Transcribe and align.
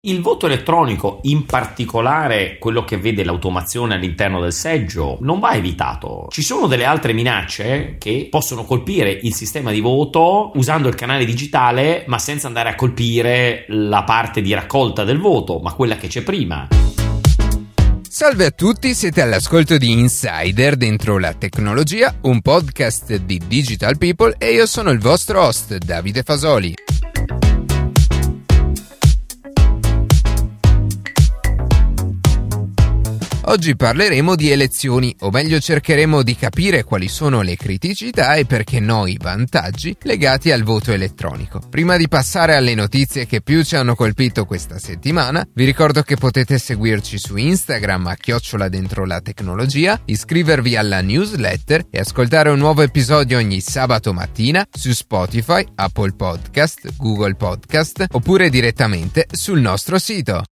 Il 0.00 0.20
voto 0.20 0.46
elettronico, 0.46 1.18
in 1.22 1.44
particolare 1.44 2.58
quello 2.60 2.84
che 2.84 2.98
vede 2.98 3.24
l'automazione 3.24 3.94
all'interno 3.94 4.40
del 4.40 4.52
seggio, 4.52 5.18
non 5.22 5.40
va 5.40 5.54
evitato. 5.54 6.28
Ci 6.30 6.42
sono 6.42 6.68
delle 6.68 6.84
altre 6.84 7.12
minacce 7.12 7.96
che 7.98 8.28
possono 8.30 8.62
colpire 8.62 9.10
il 9.10 9.34
sistema 9.34 9.72
di 9.72 9.80
voto 9.80 10.52
usando 10.54 10.86
il 10.86 10.94
canale 10.94 11.24
digitale, 11.24 12.04
ma 12.06 12.20
senza 12.20 12.46
andare 12.46 12.68
a 12.68 12.74
colpire 12.76 13.64
la 13.70 14.04
parte 14.04 14.40
di 14.40 14.54
raccolta 14.54 15.02
del 15.02 15.18
voto, 15.18 15.58
ma 15.58 15.72
quella 15.72 15.96
che 15.96 16.06
c'è 16.06 16.22
prima. 16.22 16.68
Salve 18.08 18.44
a 18.44 18.50
tutti, 18.52 18.94
siete 18.94 19.20
all'ascolto 19.20 19.78
di 19.78 19.90
Insider 19.90 20.76
dentro 20.76 21.18
la 21.18 21.34
tecnologia, 21.34 22.14
un 22.20 22.40
podcast 22.40 23.16
di 23.16 23.42
Digital 23.48 23.98
People 23.98 24.36
e 24.38 24.52
io 24.52 24.66
sono 24.66 24.90
il 24.90 25.00
vostro 25.00 25.42
host 25.42 25.76
Davide 25.78 26.22
Fasoli. 26.22 26.87
Oggi 33.50 33.76
parleremo 33.76 34.36
di 34.36 34.50
elezioni, 34.50 35.16
o 35.20 35.30
meglio 35.30 35.58
cercheremo 35.58 36.22
di 36.22 36.36
capire 36.36 36.84
quali 36.84 37.08
sono 37.08 37.40
le 37.40 37.56
criticità 37.56 38.34
e 38.34 38.44
perché 38.44 38.78
no 38.78 39.06
i 39.06 39.16
vantaggi 39.18 39.96
legati 40.02 40.50
al 40.50 40.64
voto 40.64 40.92
elettronico. 40.92 41.58
Prima 41.70 41.96
di 41.96 42.08
passare 42.08 42.56
alle 42.56 42.74
notizie 42.74 43.26
che 43.26 43.40
più 43.40 43.64
ci 43.64 43.74
hanno 43.74 43.94
colpito 43.94 44.44
questa 44.44 44.78
settimana, 44.78 45.48
vi 45.54 45.64
ricordo 45.64 46.02
che 46.02 46.16
potete 46.16 46.58
seguirci 46.58 47.16
su 47.16 47.36
Instagram 47.36 48.08
a 48.08 48.16
chiocciola 48.16 48.68
dentro 48.68 49.06
la 49.06 49.22
tecnologia, 49.22 49.98
iscrivervi 50.04 50.76
alla 50.76 51.00
newsletter 51.00 51.86
e 51.90 52.00
ascoltare 52.00 52.50
un 52.50 52.58
nuovo 52.58 52.82
episodio 52.82 53.38
ogni 53.38 53.62
sabato 53.62 54.12
mattina 54.12 54.66
su 54.70 54.92
Spotify, 54.92 55.66
Apple 55.74 56.12
Podcast, 56.12 56.96
Google 56.98 57.34
Podcast 57.34 58.08
oppure 58.10 58.50
direttamente 58.50 59.26
sul 59.32 59.60
nostro 59.60 59.98
sito. 59.98 60.42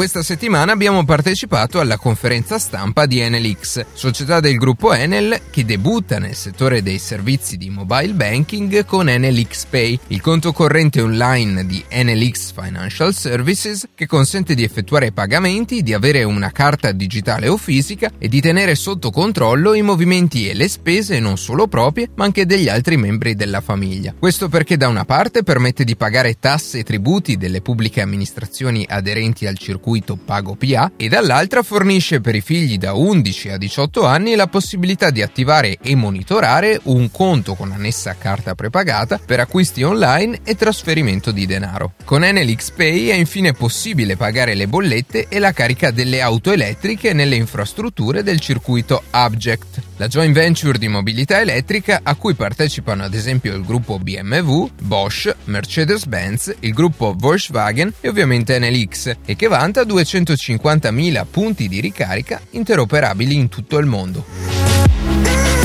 Questa 0.00 0.22
settimana 0.22 0.72
abbiamo 0.72 1.04
partecipato 1.04 1.78
alla 1.78 1.98
conferenza 1.98 2.58
stampa 2.58 3.04
di 3.04 3.20
Enel 3.20 3.54
società 3.92 4.40
del 4.40 4.56
gruppo 4.56 4.94
Enel 4.94 5.38
che 5.50 5.66
debutta 5.66 6.18
nel 6.18 6.34
settore 6.34 6.82
dei 6.82 6.98
servizi 6.98 7.58
di 7.58 7.68
mobile 7.68 8.14
banking 8.14 8.86
con 8.86 9.10
Enel 9.10 9.46
Pay, 9.68 10.00
il 10.06 10.22
conto 10.22 10.52
corrente 10.52 11.02
online 11.02 11.66
di 11.66 11.84
Enel 11.86 12.32
Financial 12.34 13.14
Services 13.14 13.88
che 13.94 14.06
consente 14.06 14.54
di 14.54 14.64
effettuare 14.64 15.12
pagamenti, 15.12 15.82
di 15.82 15.92
avere 15.92 16.24
una 16.24 16.50
carta 16.50 16.92
digitale 16.92 17.48
o 17.48 17.58
fisica 17.58 18.10
e 18.16 18.28
di 18.28 18.40
tenere 18.40 18.76
sotto 18.76 19.10
controllo 19.10 19.74
i 19.74 19.82
movimenti 19.82 20.48
e 20.48 20.54
le 20.54 20.68
spese 20.68 21.18
non 21.18 21.36
solo 21.36 21.66
proprie 21.66 22.08
ma 22.14 22.24
anche 22.24 22.46
degli 22.46 22.70
altri 22.70 22.96
membri 22.96 23.34
della 23.34 23.60
famiglia. 23.60 24.14
Questo 24.18 24.48
perché 24.48 24.78
da 24.78 24.88
una 24.88 25.04
parte 25.04 25.42
permette 25.42 25.84
di 25.84 25.94
pagare 25.94 26.38
tasse 26.40 26.78
e 26.78 26.84
tributi 26.84 27.36
delle 27.36 27.60
pubbliche 27.60 28.00
amministrazioni 28.00 28.86
aderenti 28.88 29.46
al 29.46 29.58
circuito 29.58 29.88
circuito 29.90 30.16
Pago 30.16 30.54
PA 30.54 30.92
e 30.96 31.08
dall'altra 31.08 31.62
fornisce 31.62 32.20
per 32.20 32.36
i 32.36 32.40
figli 32.40 32.78
da 32.78 32.94
11 32.94 33.48
a 33.50 33.56
18 33.56 34.04
anni 34.04 34.36
la 34.36 34.46
possibilità 34.46 35.10
di 35.10 35.20
attivare 35.20 35.78
e 35.82 35.96
monitorare 35.96 36.80
un 36.84 37.10
conto 37.10 37.54
con 37.54 37.72
annessa 37.72 38.14
carta 38.16 38.54
prepagata 38.54 39.18
per 39.24 39.40
acquisti 39.40 39.82
online 39.82 40.40
e 40.44 40.54
trasferimento 40.54 41.32
di 41.32 41.44
denaro. 41.44 41.94
Con 42.04 42.22
Enel 42.22 42.56
Pay 42.74 43.08
è 43.08 43.14
infine 43.14 43.52
possibile 43.52 44.16
pagare 44.16 44.54
le 44.54 44.68
bollette 44.68 45.26
e 45.28 45.38
la 45.38 45.52
carica 45.52 45.90
delle 45.90 46.20
auto 46.20 46.52
elettriche 46.52 47.12
nelle 47.12 47.36
infrastrutture 47.36 48.22
del 48.22 48.38
circuito 48.38 49.02
Abject, 49.10 49.89
la 50.00 50.08
joint 50.08 50.32
venture 50.32 50.78
di 50.78 50.88
mobilità 50.88 51.40
elettrica 51.40 52.00
a 52.02 52.14
cui 52.14 52.32
partecipano 52.32 53.04
ad 53.04 53.12
esempio 53.12 53.54
il 53.54 53.62
gruppo 53.62 53.98
BMW, 53.98 54.70
Bosch, 54.80 55.30
Mercedes-Benz, 55.44 56.54
il 56.60 56.72
gruppo 56.72 57.14
Volkswagen 57.14 57.92
e 58.00 58.08
ovviamente 58.08 58.54
Enel 58.54 58.88
X 58.88 59.14
e 59.26 59.36
che 59.36 59.46
vanta 59.46 59.82
250.000 59.82 61.26
punti 61.30 61.68
di 61.68 61.80
ricarica 61.80 62.40
interoperabili 62.48 63.34
in 63.34 63.50
tutto 63.50 63.76
il 63.76 63.84
mondo. 63.84 65.59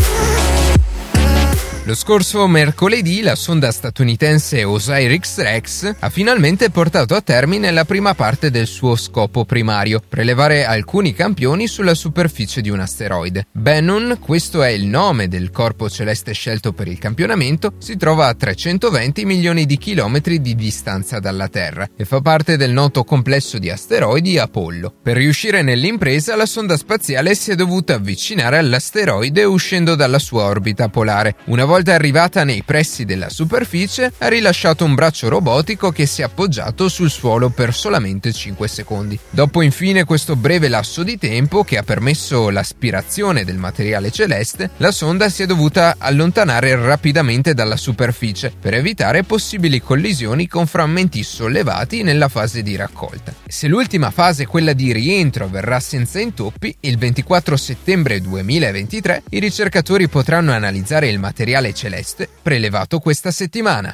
Lo 1.87 1.93
scorso 1.93 2.47
mercoledì 2.47 3.21
la 3.21 3.35
sonda 3.35 3.71
statunitense 3.71 4.63
Osiris-Rex 4.63 5.97
ha 5.99 6.09
finalmente 6.09 6.71
portato 6.71 7.13
a 7.13 7.21
termine 7.21 7.69
la 7.69 7.85
prima 7.85 8.15
parte 8.15 8.49
del 8.49 8.65
suo 8.65 8.95
scopo 8.95 9.45
primario, 9.45 10.01
prelevare 10.09 10.65
alcuni 10.65 11.13
campioni 11.13 11.67
sulla 11.67 11.93
superficie 11.93 12.61
di 12.61 12.71
un 12.71 12.79
asteroide. 12.79 13.45
Bannon, 13.51 14.17
questo 14.19 14.63
è 14.63 14.69
il 14.69 14.87
nome 14.87 15.27
del 15.27 15.51
corpo 15.51 15.87
celeste 15.87 16.33
scelto 16.33 16.73
per 16.73 16.87
il 16.87 16.97
campionamento, 16.97 17.73
si 17.77 17.97
trova 17.97 18.29
a 18.29 18.33
320 18.33 19.23
milioni 19.23 19.67
di 19.67 19.77
chilometri 19.77 20.41
di 20.41 20.55
distanza 20.55 21.19
dalla 21.19 21.49
Terra 21.49 21.87
e 21.95 22.03
fa 22.03 22.19
parte 22.19 22.57
del 22.57 22.71
noto 22.71 23.03
complesso 23.03 23.59
di 23.59 23.69
asteroidi 23.69 24.39
Apollo. 24.39 24.91
Per 25.03 25.15
riuscire 25.15 25.61
nell'impresa 25.61 26.35
la 26.35 26.47
sonda 26.47 26.77
spaziale 26.77 27.35
si 27.35 27.51
è 27.51 27.55
dovuta 27.55 27.93
avvicinare 27.93 28.57
all'asteroide 28.57 29.43
uscendo 29.43 29.93
dalla 29.93 30.17
sua 30.17 30.45
orbita 30.45 30.89
polare. 30.89 31.35
Una 31.45 31.63
volta 31.63 31.73
volta 31.75 31.93
arrivata 31.93 32.45
nei 32.45 32.63
pressi 32.63 33.03
della 33.03 33.27
superficie, 33.27 34.13
ha 34.19 34.29
rilasciato 34.29 34.85
un 34.85 34.95
braccio 34.95 35.27
robotico 35.27 35.91
che 35.91 36.05
si 36.05 36.21
è 36.21 36.23
appoggiato 36.23 36.87
sul 36.87 37.09
suolo 37.09 37.49
per 37.49 37.73
solamente 37.73 38.31
5 38.31 38.65
secondi. 38.65 39.19
Dopo 39.29 39.61
infine 39.61 40.05
questo 40.05 40.37
breve 40.37 40.69
lasso 40.69 41.03
di 41.03 41.17
tempo 41.17 41.65
che 41.65 41.77
ha 41.77 41.83
permesso 41.83 42.49
l'aspirazione 42.49 43.43
del 43.43 43.57
materiale 43.57 44.09
celeste, 44.09 44.69
la 44.77 44.91
sonda 44.91 45.27
si 45.27 45.43
è 45.43 45.45
dovuta 45.45 45.95
allontanare 45.97 46.77
rapidamente 46.77 47.53
dalla 47.53 47.75
superficie 47.75 48.53
per 48.57 48.73
evitare 48.73 49.23
possibili 49.23 49.81
collisioni 49.81 50.47
con 50.47 50.67
frammenti 50.67 51.23
sollevati 51.23 52.03
nella 52.03 52.29
fase 52.29 52.63
di 52.63 52.77
raccolta. 52.77 53.33
Se 53.45 53.67
l'ultima 53.67 54.11
fase, 54.11 54.45
quella 54.45 54.71
di 54.71 54.93
rientro, 54.93 55.43
avverrà 55.43 55.81
senza 55.81 56.21
intoppi, 56.21 56.73
il 56.81 56.97
24 56.97 57.57
settembre 57.57 58.21
2023 58.21 59.23
i 59.31 59.39
ricercatori 59.39 60.07
potranno 60.07 60.53
analizzare 60.53 61.09
il 61.09 61.19
materiale 61.19 61.64
materiale 61.65 61.73
celeste 61.73 62.29
prelevato 62.41 62.99
questa 62.99 63.31
settimana. 63.31 63.93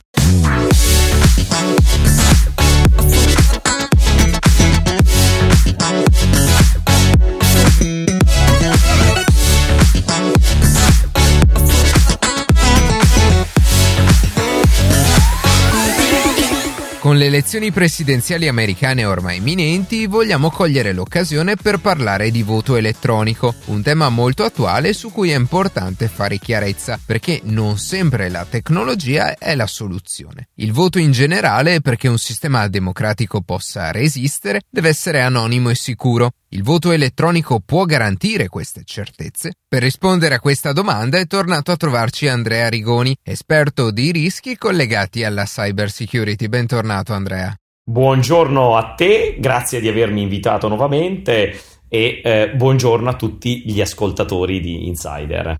Con 17.12 17.20
le 17.20 17.26
elezioni 17.26 17.74
presidenziali 17.74 18.48
americane 18.48 19.04
ormai 19.04 19.36
imminenti, 19.36 20.08
vogliamo 20.08 20.50
cogliere 20.50 20.94
l'occasione 20.94 21.58
per 21.58 21.80
parlare 21.80 22.32
di 22.32 22.42
voto 22.42 22.78
elettronico, 22.78 23.54
un 23.66 23.82
tema 23.82 24.08
molto 24.08 24.46
attuale 24.46 24.94
su 24.94 25.12
cui 25.12 25.32
è 25.32 25.36
importante 25.36 26.08
fare 26.08 26.38
chiarezza, 26.38 26.98
perché 27.06 27.42
non 27.44 27.78
sempre 27.78 28.30
la 28.30 28.46
tecnologia 28.50 29.36
è 29.38 29.56
la 29.56 29.68
soluzione. 29.68 30.48
Il 30.56 30.72
voto 30.72 31.00
in 31.00 31.12
generale, 31.12 31.82
perché 31.82 32.08
un 32.08 32.18
sistema 32.18 32.70
democratico 32.70 33.42
possa 33.42 33.92
resistere, 33.92 34.62
deve 34.70 34.88
essere 34.88 35.20
anonimo 35.20 35.70
e 35.70 35.76
sicuro. 35.76 36.32
Il 36.54 36.64
voto 36.64 36.92
elettronico 36.92 37.62
può 37.62 37.86
garantire 37.86 38.50
queste 38.50 38.82
certezze? 38.84 39.54
Per 39.66 39.82
rispondere 39.82 40.36
a 40.36 40.42
questa 40.42 40.74
domanda 40.74 41.18
è 41.18 41.26
tornato 41.26 41.72
a 41.72 41.78
trovarci 41.78 42.28
Andrea 42.28 42.68
Rigoni, 42.68 43.16
esperto 43.24 43.90
di 43.90 44.12
rischi 44.12 44.58
collegati 44.58 45.24
alla 45.24 45.46
cyber 45.46 45.90
security. 45.90 46.50
Bentornato 46.50 47.14
Andrea. 47.14 47.56
Buongiorno 47.90 48.76
a 48.76 48.96
te, 48.96 49.38
grazie 49.40 49.80
di 49.80 49.88
avermi 49.88 50.24
invitato 50.24 50.68
nuovamente 50.68 51.58
e 51.88 52.22
eh, 52.22 52.52
buongiorno 52.54 53.10
a 53.10 53.16
tutti 53.16 53.64
gli 53.66 53.80
ascoltatori 53.80 54.59
di 54.59 54.90
Insider. 54.90 55.56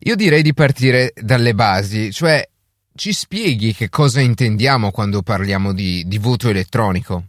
Io 0.00 0.16
direi 0.16 0.42
di 0.42 0.52
partire 0.52 1.14
dalle 1.18 1.54
basi, 1.54 2.12
cioè 2.12 2.46
ci 2.94 3.14
spieghi 3.14 3.72
che 3.72 3.88
cosa 3.88 4.20
intendiamo 4.20 4.90
quando 4.90 5.22
parliamo 5.22 5.72
di, 5.72 6.04
di 6.06 6.18
voto 6.18 6.50
elettronico? 6.50 7.28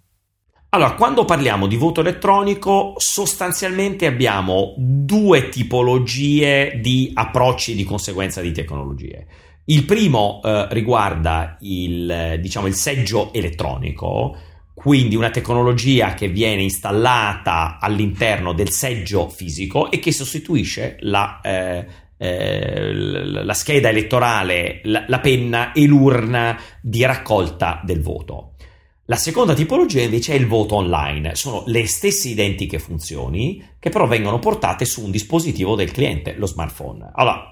Allora, 0.75 0.95
quando 0.95 1.23
parliamo 1.23 1.67
di 1.67 1.77
voto 1.77 2.01
elettronico, 2.01 2.95
sostanzialmente 2.97 4.07
abbiamo 4.07 4.73
due 4.75 5.47
tipologie 5.47 6.81
di 6.81 7.11
approcci 7.13 7.75
di 7.75 7.85
conseguenza 7.85 8.41
di 8.41 8.51
tecnologie. 8.51 9.25
Il 9.67 9.85
primo 9.85 10.41
eh, 10.43 10.67
riguarda 10.71 11.55
il, 11.61 12.39
diciamo, 12.41 12.67
il 12.67 12.73
seggio 12.73 13.31
elettronico, 13.31 14.35
quindi 14.73 15.15
una 15.15 15.29
tecnologia 15.29 16.13
che 16.13 16.27
viene 16.27 16.63
installata 16.63 17.77
all'interno 17.79 18.51
del 18.51 18.69
seggio 18.69 19.29
fisico 19.29 19.89
e 19.89 19.99
che 19.99 20.11
sostituisce 20.11 20.97
la, 20.99 21.39
eh, 21.41 21.85
eh, 22.17 22.93
la 22.93 23.53
scheda 23.53 23.87
elettorale, 23.87 24.81
la, 24.83 25.05
la 25.07 25.19
penna 25.19 25.71
e 25.71 25.85
l'urna 25.85 26.59
di 26.81 27.05
raccolta 27.05 27.79
del 27.81 28.01
voto. 28.01 28.54
La 29.07 29.17
seconda 29.17 29.53
tipologia 29.53 30.01
invece 30.01 30.33
è 30.33 30.35
il 30.35 30.47
voto 30.47 30.77
online, 30.77 31.35
sono 31.35 31.61
le 31.67 31.85
stesse 31.85 32.29
identiche 32.29 32.79
funzioni 32.79 33.63
che 33.77 33.91
però 33.91 34.07
vengono 34.07 34.39
portate 34.39 34.83
su 34.83 35.03
un 35.03 35.11
dispositivo 35.11 35.75
del 35.75 35.91
cliente, 35.91 36.33
lo 36.35 36.47
smartphone. 36.47 37.11
Allora, 37.13 37.47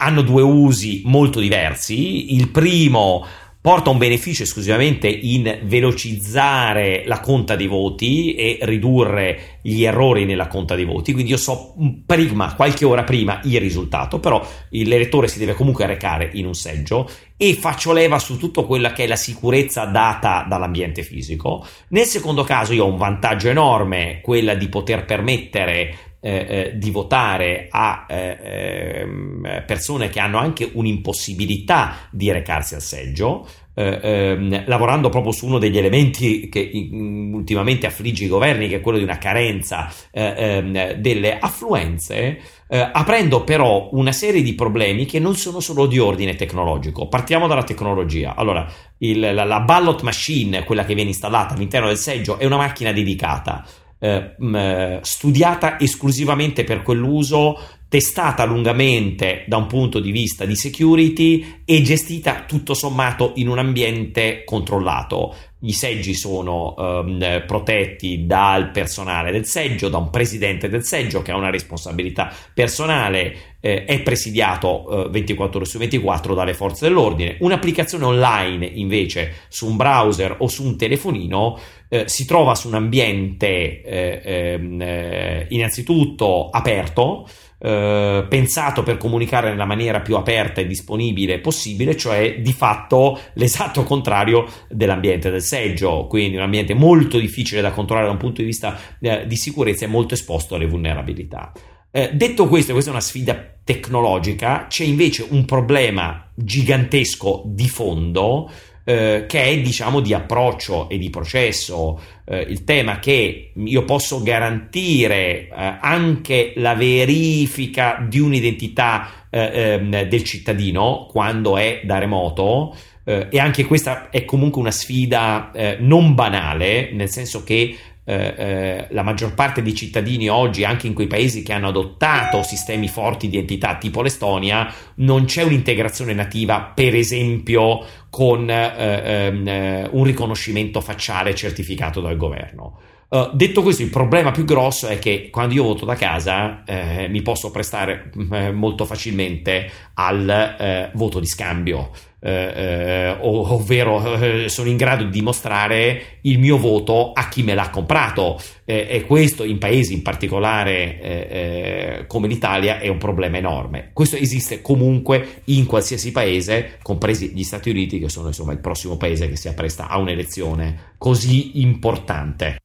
hanno 0.00 0.22
due 0.22 0.42
usi 0.42 1.02
molto 1.04 1.38
diversi. 1.38 2.34
Il 2.34 2.48
primo 2.48 3.24
porta 3.66 3.90
un 3.90 3.98
beneficio 3.98 4.44
esclusivamente 4.44 5.08
in 5.08 5.62
velocizzare 5.64 7.02
la 7.04 7.18
conta 7.18 7.56
dei 7.56 7.66
voti 7.66 8.36
e 8.36 8.58
ridurre 8.62 9.58
gli 9.60 9.82
errori 9.82 10.24
nella 10.24 10.46
conta 10.46 10.76
dei 10.76 10.84
voti, 10.84 11.12
quindi 11.12 11.32
io 11.32 11.36
so 11.36 11.74
prima, 12.06 12.54
qualche 12.54 12.84
ora 12.84 13.02
prima, 13.02 13.40
il 13.42 13.58
risultato, 13.58 14.20
però 14.20 14.40
l'elettore 14.68 15.26
si 15.26 15.40
deve 15.40 15.54
comunque 15.54 15.84
recare 15.84 16.30
in 16.34 16.46
un 16.46 16.54
seggio 16.54 17.10
e 17.36 17.54
faccio 17.54 17.92
leva 17.92 18.20
su 18.20 18.38
tutto 18.38 18.64
quella 18.64 18.92
che 18.92 19.02
è 19.02 19.06
la 19.08 19.16
sicurezza 19.16 19.84
data 19.84 20.46
dall'ambiente 20.48 21.02
fisico. 21.02 21.66
Nel 21.88 22.06
secondo 22.06 22.44
caso 22.44 22.72
io 22.72 22.84
ho 22.84 22.88
un 22.88 22.96
vantaggio 22.96 23.48
enorme, 23.48 24.20
quella 24.22 24.54
di 24.54 24.68
poter 24.68 25.04
permettere 25.04 26.05
eh, 26.26 26.46
eh, 26.48 26.72
di 26.76 26.90
votare 26.90 27.68
a 27.70 28.04
eh, 28.08 28.36
ehm, 28.42 29.62
persone 29.64 30.08
che 30.08 30.18
hanno 30.18 30.38
anche 30.38 30.68
un'impossibilità 30.72 32.08
di 32.10 32.32
recarsi 32.32 32.74
al 32.74 32.82
seggio, 32.82 33.46
eh, 33.74 34.00
ehm, 34.02 34.64
lavorando 34.66 35.08
proprio 35.08 35.30
su 35.30 35.46
uno 35.46 35.58
degli 35.58 35.78
elementi 35.78 36.48
che 36.48 36.58
in, 36.58 37.32
ultimamente 37.32 37.86
affligge 37.86 38.24
i 38.24 38.28
governi, 38.28 38.66
che 38.66 38.76
è 38.76 38.80
quello 38.80 38.98
di 38.98 39.04
una 39.04 39.18
carenza 39.18 39.88
eh, 40.10 40.34
ehm, 40.36 40.92
delle 40.94 41.38
affluenze, 41.38 42.40
eh, 42.68 42.90
aprendo 42.92 43.44
però 43.44 43.90
una 43.92 44.10
serie 44.10 44.42
di 44.42 44.56
problemi 44.56 45.06
che 45.06 45.20
non 45.20 45.36
sono 45.36 45.60
solo 45.60 45.86
di 45.86 46.00
ordine 46.00 46.34
tecnologico. 46.34 47.06
Partiamo 47.06 47.46
dalla 47.46 47.62
tecnologia. 47.62 48.34
Allora, 48.34 48.66
il, 48.98 49.20
la, 49.20 49.44
la 49.44 49.60
ballot 49.60 50.02
machine, 50.02 50.64
quella 50.64 50.84
che 50.84 50.94
viene 50.94 51.10
installata 51.10 51.54
all'interno 51.54 51.86
del 51.86 51.98
seggio, 51.98 52.36
è 52.38 52.44
una 52.44 52.56
macchina 52.56 52.90
dedicata 52.90 53.64
eh, 53.98 54.98
studiata 55.02 55.78
esclusivamente 55.80 56.64
per 56.64 56.82
quell'uso, 56.82 57.58
testata 57.88 58.44
lungamente 58.44 59.44
da 59.46 59.56
un 59.56 59.66
punto 59.66 60.00
di 60.00 60.10
vista 60.10 60.44
di 60.44 60.56
security 60.56 61.62
e 61.64 61.82
gestita 61.82 62.44
tutto 62.46 62.74
sommato 62.74 63.32
in 63.36 63.48
un 63.48 63.58
ambiente 63.58 64.42
controllato. 64.44 65.34
I 65.60 65.72
seggi 65.72 66.14
sono 66.14 66.74
um, 66.76 67.44
protetti 67.46 68.26
dal 68.26 68.70
personale 68.70 69.30
del 69.32 69.46
seggio, 69.46 69.88
da 69.88 69.98
un 69.98 70.10
presidente 70.10 70.68
del 70.68 70.84
seggio 70.84 71.22
che 71.22 71.30
ha 71.30 71.36
una 71.36 71.50
responsabilità 71.50 72.32
personale, 72.52 73.55
eh, 73.66 73.84
è 73.84 74.00
presidiato 74.00 75.06
eh, 75.06 75.10
24 75.10 75.58
ore 75.58 75.68
su 75.68 75.78
24 75.78 76.34
dalle 76.34 76.54
forze 76.54 76.86
dell'ordine. 76.86 77.36
Un'applicazione 77.40 78.04
online 78.04 78.64
invece 78.64 79.32
su 79.48 79.66
un 79.66 79.76
browser 79.76 80.36
o 80.38 80.46
su 80.46 80.64
un 80.64 80.76
telefonino 80.76 81.58
eh, 81.88 82.04
si 82.06 82.26
trova 82.26 82.54
su 82.54 82.68
un 82.68 82.74
ambiente 82.74 83.82
eh, 83.82 84.20
ehm, 84.22 84.80
eh, 84.80 85.46
innanzitutto 85.50 86.48
aperto, 86.48 87.28
eh, 87.58 88.24
pensato 88.28 88.84
per 88.84 88.98
comunicare 88.98 89.50
nella 89.50 89.64
maniera 89.64 90.00
più 90.00 90.14
aperta 90.14 90.60
e 90.60 90.66
disponibile 90.68 91.40
possibile, 91.40 91.96
cioè 91.96 92.38
di 92.38 92.52
fatto 92.52 93.18
l'esatto 93.34 93.82
contrario 93.82 94.46
dell'ambiente 94.68 95.28
del 95.28 95.42
seggio, 95.42 96.06
quindi 96.06 96.36
un 96.36 96.42
ambiente 96.42 96.74
molto 96.74 97.18
difficile 97.18 97.62
da 97.62 97.72
controllare 97.72 98.06
da 98.06 98.12
un 98.12 98.20
punto 98.20 98.42
di 98.42 98.46
vista 98.46 98.78
eh, 99.00 99.26
di 99.26 99.36
sicurezza 99.36 99.86
e 99.86 99.88
molto 99.88 100.14
esposto 100.14 100.54
alle 100.54 100.66
vulnerabilità. 100.66 101.52
Eh, 101.96 102.10
detto 102.12 102.46
questo, 102.46 102.72
questa 102.72 102.90
è 102.90 102.92
una 102.92 103.02
sfida 103.02 103.54
tecnologica, 103.64 104.66
c'è 104.68 104.84
invece 104.84 105.26
un 105.30 105.46
problema 105.46 106.28
gigantesco 106.34 107.44
di 107.46 107.70
fondo 107.70 108.50
eh, 108.84 109.24
che 109.26 109.42
è 109.44 109.58
diciamo 109.60 110.00
di 110.00 110.12
approccio 110.12 110.90
e 110.90 110.98
di 110.98 111.08
processo. 111.08 111.98
Eh, 112.26 112.42
il 112.42 112.64
tema 112.64 112.98
che 112.98 113.52
io 113.54 113.84
posso 113.86 114.22
garantire 114.22 115.48
eh, 115.48 115.78
anche 115.80 116.52
la 116.56 116.74
verifica 116.74 118.04
di 118.06 118.18
un'identità 118.18 119.28
eh, 119.30 119.78
ehm, 119.80 120.02
del 120.02 120.22
cittadino 120.22 121.06
quando 121.10 121.56
è 121.56 121.80
da 121.82 121.98
remoto. 121.98 122.76
E 123.06 123.38
anche 123.38 123.64
questa 123.64 124.10
è 124.10 124.24
comunque 124.24 124.60
una 124.60 124.72
sfida 124.72 125.52
non 125.78 126.16
banale, 126.16 126.90
nel 126.90 127.08
senso 127.08 127.44
che 127.44 127.76
eh, 128.08 128.34
eh, 128.36 128.86
la 128.90 129.02
maggior 129.02 129.34
parte 129.34 129.62
dei 129.62 129.74
cittadini 129.74 130.28
oggi, 130.28 130.64
anche 130.64 130.86
in 130.86 130.94
quei 130.94 131.08
paesi 131.08 131.42
che 131.42 131.52
hanno 131.52 131.68
adottato 131.68 132.44
sistemi 132.44 132.86
forti 132.86 133.28
di 133.28 133.36
entità 133.36 133.78
tipo 133.78 134.00
l'Estonia, 134.00 134.72
non 134.96 135.24
c'è 135.24 135.42
un'integrazione 135.42 136.14
nativa, 136.14 136.72
per 136.72 136.94
esempio, 136.94 137.84
con 138.08 138.48
eh, 138.48 139.32
eh 139.44 139.88
un 139.90 140.04
riconoscimento 140.04 140.80
facciale 140.80 141.34
certificato 141.34 142.00
dal 142.00 142.16
governo. 142.16 142.78
Uh, 143.08 143.30
detto 143.32 143.62
questo, 143.62 143.82
il 143.82 143.90
problema 143.90 144.30
più 144.30 144.44
grosso 144.44 144.86
è 144.86 144.98
che 144.98 145.28
quando 145.30 145.54
io 145.54 145.62
voto 145.62 145.84
da 145.84 145.94
casa 145.94 146.64
eh, 146.64 147.06
mi 147.08 147.22
posso 147.22 147.50
prestare 147.50 148.10
molto 148.52 148.84
facilmente 148.84 149.70
al 149.94 150.90
voto 150.92 151.20
di 151.20 151.26
scambio, 151.26 151.90
eh, 152.26 152.52
eh, 152.56 153.16
ovvero 153.20 154.48
sono 154.48 154.68
in 154.68 154.76
grado 154.76 155.04
di 155.04 155.10
dimostrare 155.10 156.18
il 156.22 156.40
mio 156.40 156.58
voto 156.58 157.12
a 157.12 157.28
chi 157.28 157.44
me 157.44 157.54
l'ha 157.54 157.70
comprato 157.70 158.40
e 158.64 159.04
questo 159.06 159.44
in 159.44 159.58
paesi 159.58 159.92
in 159.92 160.02
particolare 160.02 162.04
come 162.08 162.26
l'Italia 162.26 162.80
è 162.80 162.88
un 162.88 162.98
problema 162.98 163.36
enorme. 163.36 163.90
Questo 163.92 164.16
esiste 164.16 164.60
comunque 164.60 165.42
in 165.44 165.66
qualsiasi 165.66 166.10
paese, 166.10 166.78
compresi 166.82 167.30
gli 167.32 167.44
Stati 167.44 167.70
Uniti 167.70 168.00
che 168.00 168.08
sono 168.08 168.26
insomma 168.26 168.52
il 168.52 168.58
prossimo 168.58 168.96
paese 168.96 169.28
che 169.28 169.36
si 169.36 169.46
appresta 169.46 169.88
a 169.88 169.98
un'elezione 169.98 170.94
così 170.98 171.60
importante. 171.60 172.56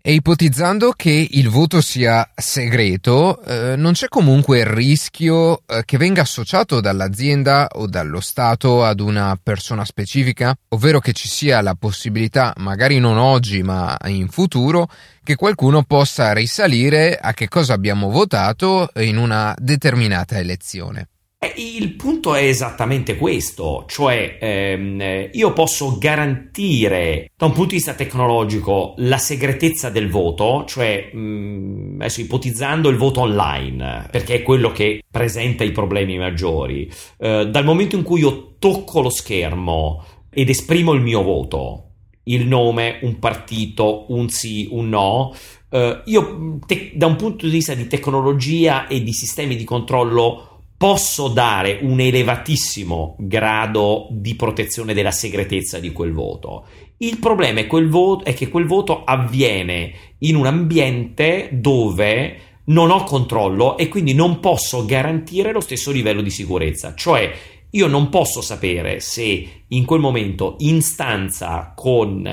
E 0.00 0.12
ipotizzando 0.12 0.92
che 0.92 1.28
il 1.30 1.48
voto 1.48 1.80
sia 1.80 2.30
segreto, 2.34 3.42
eh, 3.42 3.76
non 3.76 3.92
c'è 3.92 4.06
comunque 4.08 4.60
il 4.60 4.66
rischio 4.66 5.62
eh, 5.66 5.82
che 5.84 5.98
venga 5.98 6.22
associato 6.22 6.80
dall'azienda 6.80 7.66
o 7.72 7.86
dallo 7.86 8.20
Stato 8.20 8.84
ad 8.84 9.00
una 9.00 9.38
persona 9.42 9.84
specifica, 9.84 10.56
ovvero 10.68 11.00
che 11.00 11.12
ci 11.12 11.28
sia 11.28 11.60
la 11.60 11.74
possibilità, 11.74 12.54
magari 12.58 12.98
non 13.00 13.18
oggi 13.18 13.62
ma 13.62 13.96
in 14.06 14.28
futuro, 14.28 14.88
che 15.22 15.34
qualcuno 15.34 15.82
possa 15.82 16.32
risalire 16.32 17.18
a 17.20 17.34
che 17.34 17.48
cosa 17.48 17.74
abbiamo 17.74 18.08
votato 18.08 18.88
in 18.96 19.18
una 19.18 19.54
determinata 19.58 20.38
elezione. 20.38 21.08
Eh, 21.40 21.54
il 21.56 21.94
punto 21.94 22.34
è 22.34 22.42
esattamente 22.42 23.16
questo, 23.16 23.84
cioè 23.86 24.38
ehm, 24.40 25.28
io 25.30 25.52
posso 25.52 25.96
garantire 25.96 27.30
da 27.36 27.46
un 27.46 27.52
punto 27.52 27.68
di 27.68 27.76
vista 27.76 27.94
tecnologico 27.94 28.94
la 28.96 29.18
segretezza 29.18 29.88
del 29.88 30.10
voto, 30.10 30.64
cioè 30.66 31.10
mh, 31.12 31.18
mm, 31.18 32.00
adesso 32.00 32.22
ipotizzando 32.22 32.88
il 32.88 32.96
voto 32.96 33.20
online, 33.20 34.08
perché 34.10 34.34
è 34.34 34.42
quello 34.42 34.72
che 34.72 35.04
presenta 35.08 35.62
i 35.62 35.70
problemi 35.70 36.18
maggiori. 36.18 36.90
Eh, 37.18 37.46
dal 37.48 37.64
momento 37.64 37.94
in 37.94 38.02
cui 38.02 38.18
io 38.18 38.56
tocco 38.58 39.00
lo 39.00 39.10
schermo 39.10 40.04
ed 40.30 40.48
esprimo 40.48 40.92
il 40.92 41.02
mio 41.02 41.22
voto, 41.22 41.84
il 42.24 42.48
nome, 42.48 42.98
un 43.02 43.20
partito, 43.20 44.06
un 44.08 44.28
sì, 44.28 44.66
un 44.72 44.88
no, 44.88 45.32
eh, 45.70 46.02
io 46.06 46.58
te- 46.66 46.92
da 46.94 47.06
un 47.06 47.16
punto 47.16 47.46
di 47.46 47.52
vista 47.52 47.74
di 47.74 47.86
tecnologia 47.86 48.86
e 48.86 49.02
di 49.02 49.12
sistemi 49.12 49.54
di 49.54 49.64
controllo 49.64 50.47
posso 50.78 51.26
dare 51.26 51.80
un 51.82 51.98
elevatissimo 51.98 53.16
grado 53.18 54.06
di 54.10 54.36
protezione 54.36 54.94
della 54.94 55.10
segretezza 55.10 55.80
di 55.80 55.90
quel 55.90 56.12
voto. 56.12 56.66
Il 56.98 57.18
problema 57.18 57.58
è, 57.60 57.66
quel 57.66 57.88
voto, 57.88 58.24
è 58.24 58.32
che 58.32 58.48
quel 58.48 58.66
voto 58.66 59.02
avviene 59.04 59.92
in 60.18 60.36
un 60.36 60.46
ambiente 60.46 61.48
dove 61.52 62.38
non 62.66 62.90
ho 62.90 63.02
controllo 63.02 63.76
e 63.76 63.88
quindi 63.88 64.14
non 64.14 64.38
posso 64.38 64.84
garantire 64.84 65.52
lo 65.52 65.60
stesso 65.60 65.90
livello 65.90 66.22
di 66.22 66.30
sicurezza. 66.30 66.94
Cioè, 66.94 67.32
io 67.70 67.86
non 67.88 68.08
posso 68.08 68.40
sapere 68.40 69.00
se 69.00 69.64
in 69.66 69.84
quel 69.84 70.00
momento 70.00 70.54
in 70.60 70.80
stanza 70.80 71.72
con 71.74 72.24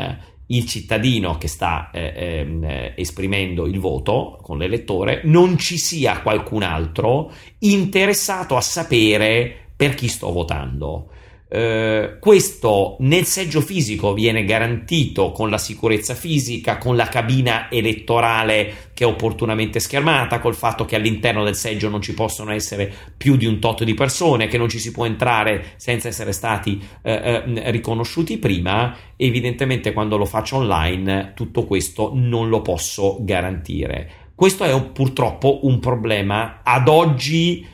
il 0.47 0.65
cittadino 0.65 1.37
che 1.37 1.47
sta 1.47 1.89
eh, 1.91 2.45
eh, 2.61 2.93
esprimendo 2.95 3.65
il 3.65 3.79
voto 3.79 4.39
con 4.41 4.57
l'elettore, 4.57 5.21
non 5.25 5.57
ci 5.57 5.77
sia 5.77 6.21
qualcun 6.21 6.63
altro 6.63 7.31
interessato 7.59 8.55
a 8.55 8.61
sapere 8.61 9.69
per 9.75 9.95
chi 9.95 10.07
sto 10.07 10.31
votando. 10.31 11.09
Eh, 11.47 12.17
questo 12.19 12.95
nel 13.01 13.25
seggio 13.25 13.61
fisico 13.61 14.13
viene 14.13 14.45
garantito 14.45 15.31
con 15.31 15.51
la 15.51 15.59
sicurezza 15.59 16.15
fisica, 16.15 16.79
con 16.79 16.95
la 16.95 17.07
cabina 17.07 17.69
elettorale 17.69 18.89
che 18.95 19.03
è 19.03 19.07
opportunamente 19.07 19.79
schermata, 19.79 20.39
col 20.39 20.55
fatto 20.55 20.85
che 20.85 20.95
all'interno 20.95 21.43
del 21.43 21.55
seggio 21.55 21.87
non 21.89 22.01
ci 22.01 22.15
possono 22.15 22.51
essere 22.51 22.91
più 23.15 23.35
di 23.35 23.45
un 23.45 23.59
tot 23.59 23.83
di 23.83 23.93
persone, 23.93 24.47
che 24.47 24.57
non 24.57 24.69
ci 24.69 24.79
si 24.79 24.91
può 24.91 25.05
entrare 25.05 25.73
senza 25.75 26.07
essere 26.07 26.31
stati 26.31 26.81
eh, 27.03 27.43
eh, 27.45 27.71
riconosciuti 27.71 28.37
prima. 28.37 28.95
Evidentemente, 29.15 29.93
quando 29.93 30.17
lo 30.17 30.25
faccio 30.25 30.57
online, 30.57 31.33
tutto 31.35 31.65
questo 31.65 32.11
non 32.13 32.49
lo 32.49 32.61
posso 32.61 33.17
garantire. 33.21 34.23
Questo 34.33 34.65
è 34.65 34.83
purtroppo 34.91 35.59
un 35.63 35.79
problema 35.79 36.59
ad 36.63 36.89
oggi 36.89 37.65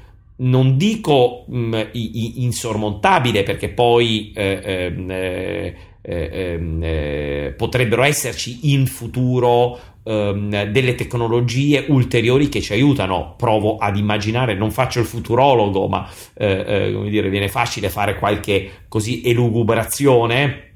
non 0.42 0.78
dico 0.78 1.46
mh, 1.48 1.58
mm, 1.58 1.82
insormontabile 1.94 3.44
perché 3.44 3.70
poi 3.70 4.32
eh, 4.34 4.60
ehm, 4.64 5.12
eh, 5.12 5.76
eh, 6.02 6.30
ehm, 6.32 6.80
eh, 6.84 7.54
potrebbero 7.56 8.02
esserci 8.04 8.74
in 8.74 8.88
futuro 8.88 9.80
ehm, 10.04 10.64
delle 10.66 10.96
tecnologie 10.96 11.86
ulteriori 11.90 12.50
che 12.50 12.62
ci 12.62 12.74
aiutano. 12.74 13.36
Provo 13.38 13.78
ad 13.78 13.98
immaginare, 13.98 14.56
non 14.56 14.72
faccio 14.72 15.00
il 15.00 15.06
futurologo, 15.06 15.88
ma 15.88 16.10
eh, 16.34 16.66
eh, 16.68 16.94
come 16.94 17.10
dire, 17.10 17.30
viene 17.30 17.48
facile 17.48 17.90
fare 17.90 18.18
qualche 18.18 18.86
così 18.88 19.22
elugubrazione. 19.24 20.70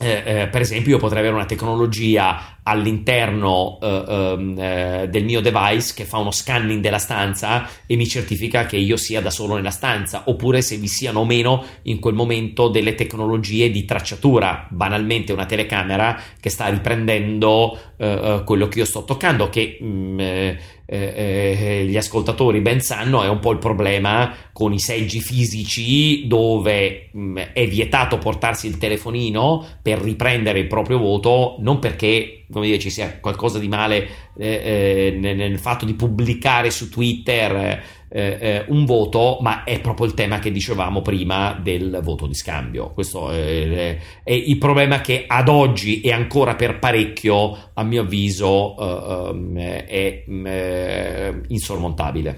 Eh, 0.00 0.22
eh, 0.24 0.48
per 0.48 0.60
esempio, 0.60 0.92
io 0.92 0.98
potrei 0.98 1.20
avere 1.20 1.34
una 1.34 1.44
tecnologia 1.44 2.57
all'interno 2.68 3.78
eh, 3.80 4.04
ehm, 4.06 4.58
eh, 4.58 5.08
del 5.08 5.24
mio 5.24 5.40
device 5.40 5.94
che 5.94 6.04
fa 6.04 6.18
uno 6.18 6.30
scanning 6.30 6.82
della 6.82 6.98
stanza 6.98 7.66
e 7.86 7.96
mi 7.96 8.06
certifica 8.06 8.66
che 8.66 8.76
io 8.76 8.96
sia 8.96 9.22
da 9.22 9.30
solo 9.30 9.54
nella 9.54 9.70
stanza, 9.70 10.24
oppure 10.26 10.60
se 10.60 10.76
vi 10.76 10.86
siano 10.86 11.20
o 11.20 11.24
meno 11.24 11.64
in 11.82 11.98
quel 11.98 12.14
momento 12.14 12.68
delle 12.68 12.94
tecnologie 12.94 13.70
di 13.70 13.84
tracciatura, 13.84 14.66
banalmente 14.68 15.32
una 15.32 15.46
telecamera 15.46 16.20
che 16.38 16.50
sta 16.50 16.68
riprendendo 16.68 17.78
eh, 17.96 18.06
eh 18.06 18.42
quello 18.44 18.68
che 18.68 18.80
io 18.80 18.84
sto 18.84 19.04
toccando, 19.04 19.48
che 19.48 19.78
mh, 19.80 19.86
mm, 19.86 20.20
eh, 20.20 20.58
eh, 20.86 21.84
gli 21.86 21.96
ascoltatori 21.98 22.60
ben 22.60 22.80
sanno 22.80 23.22
è 23.22 23.28
un 23.28 23.40
po' 23.40 23.52
il 23.52 23.58
problema 23.58 24.34
con 24.52 24.72
i 24.72 24.78
seggi 24.78 25.20
fisici 25.20 26.26
dove 26.26 27.10
mh, 27.12 27.20
mm, 27.20 27.36
è 27.52 27.66
vietato 27.66 28.16
portarsi 28.16 28.66
il 28.66 28.78
telefonino 28.78 29.64
per 29.82 30.00
riprendere 30.00 30.60
il 30.60 30.66
proprio 30.66 30.98
voto, 30.98 31.56
non 31.60 31.78
perché 31.78 32.44
come 32.50 32.66
dire, 32.66 32.78
ci 32.78 32.90
sia 32.90 33.18
qualcosa 33.20 33.58
di 33.58 33.68
male 33.68 34.08
eh, 34.36 35.12
eh, 35.12 35.18
nel, 35.18 35.58
fatto 35.58 35.84
di 35.84 35.94
pubblicare 35.94 36.70
su 36.70 36.88
Twitter 36.88 37.82
eh, 38.08 38.38
eh, 38.40 38.64
un 38.68 38.84
voto, 38.84 39.38
ma 39.40 39.64
è 39.64 39.80
proprio 39.80 40.06
il 40.06 40.14
tema 40.14 40.38
che 40.38 40.50
dicevamo 40.50 41.02
prima 41.02 41.58
del 41.62 42.00
voto 42.02 42.26
di 42.26 42.34
scambio. 42.34 42.92
Questo 42.92 43.30
è, 43.30 43.98
è 44.24 44.32
il 44.32 44.58
problema 44.58 45.00
che 45.00 45.24
ad 45.26 45.48
oggi 45.48 46.00
e 46.00 46.12
ancora 46.12 46.54
per 46.54 46.78
parecchio, 46.78 47.70
a 47.74 47.82
mio 47.82 48.02
avviso, 48.02 48.76
eh, 48.78 49.28
ehm, 49.30 49.58
è 49.58 50.24
eh, 50.26 51.40
insormontabile. 51.48 52.36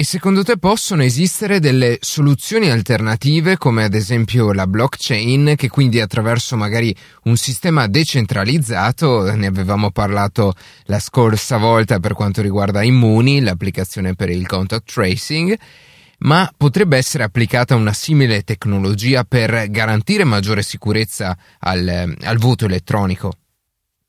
E 0.00 0.04
secondo 0.04 0.44
te 0.44 0.58
possono 0.58 1.02
esistere 1.02 1.58
delle 1.58 1.98
soluzioni 2.00 2.70
alternative 2.70 3.56
come 3.56 3.82
ad 3.82 3.94
esempio 3.94 4.52
la 4.52 4.68
blockchain 4.68 5.54
che 5.56 5.68
quindi 5.68 6.00
attraverso 6.00 6.56
magari 6.56 6.94
un 7.24 7.36
sistema 7.36 7.88
decentralizzato, 7.88 9.34
ne 9.34 9.48
avevamo 9.48 9.90
parlato 9.90 10.54
la 10.84 11.00
scorsa 11.00 11.56
volta 11.56 11.98
per 11.98 12.12
quanto 12.12 12.42
riguarda 12.42 12.84
Immuni, 12.84 13.40
l'applicazione 13.40 14.14
per 14.14 14.30
il 14.30 14.46
contact 14.46 14.88
tracing, 14.92 15.58
ma 16.18 16.48
potrebbe 16.56 16.96
essere 16.96 17.24
applicata 17.24 17.74
una 17.74 17.92
simile 17.92 18.44
tecnologia 18.44 19.24
per 19.24 19.68
garantire 19.68 20.22
maggiore 20.22 20.62
sicurezza 20.62 21.36
al, 21.58 22.14
al 22.22 22.38
voto 22.38 22.66
elettronico? 22.66 23.32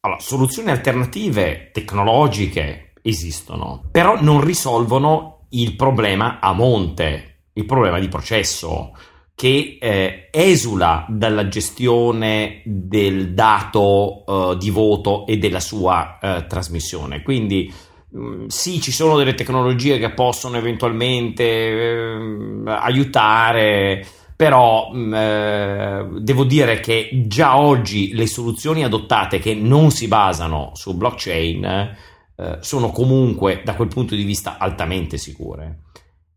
Allora, 0.02 0.20
soluzioni 0.20 0.70
alternative 0.70 1.72
tecnologiche 1.74 2.92
esistono, 3.02 3.86
però 3.90 4.22
non 4.22 4.42
risolvono 4.42 5.38
il 5.50 5.76
problema 5.76 6.40
a 6.40 6.54
monte, 6.54 7.44
il 7.54 7.66
problema 7.66 8.00
di 8.00 8.08
processo 8.08 8.92
che 9.40 9.78
eh, 9.80 10.28
esula 10.32 11.06
dalla 11.08 11.48
gestione 11.48 12.62
del 12.66 13.34
dato 13.34 14.26
eh, 14.26 14.58
di 14.58 14.70
voto 14.70 15.26
e 15.26 15.38
della 15.38 15.62
sua 15.62 16.20
eh, 16.22 16.46
trasmissione. 16.46 17.22
Quindi 17.22 17.74
mm, 18.18 18.48
sì, 18.48 18.82
ci 18.82 18.92
sono 18.92 19.16
delle 19.16 19.36
tecnologie 19.36 19.98
che 19.98 20.12
possono 20.12 20.58
eventualmente 20.58 21.44
ehm, 21.44 22.68
aiutare, 22.68 24.06
però 24.36 24.92
mh, 24.92 25.00
mm, 25.00 25.14
eh, 25.14 26.08
devo 26.20 26.44
dire 26.44 26.82
che 26.82 27.10
già 27.28 27.58
oggi 27.58 28.14
le 28.14 28.28
soluzioni 28.28 28.84
adottate 28.84 29.40
che 29.40 29.56
non 29.56 29.92
si 29.92 30.10
basano 30.10 30.72
su 30.74 30.98
blockchain 30.98 31.96
eh, 32.40 32.58
sono 32.62 32.92
comunque 32.92 33.62
da 33.66 33.76
quel 33.76 33.90
punto 33.90 34.16
di 34.16 34.24
vista 34.24 34.58
altamente 34.58 35.18
sicure. 35.18 35.80